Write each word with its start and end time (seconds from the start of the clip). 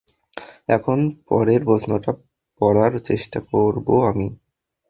এখন, 0.69 0.97
পরের 1.27 1.61
প্রশ্নটা 1.65 2.11
পড়ার 2.61 2.93
চেষ্টা 2.99 3.39
করব 3.51 3.87
আমি। 4.03 4.27